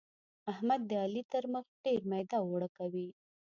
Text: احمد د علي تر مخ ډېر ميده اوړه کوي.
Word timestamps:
احمد 0.51 0.81
د 0.89 0.91
علي 1.03 1.23
تر 1.31 1.43
مخ 1.53 1.65
ډېر 1.83 2.01
ميده 2.11 2.37
اوړه 2.43 2.69
کوي. 2.77 3.07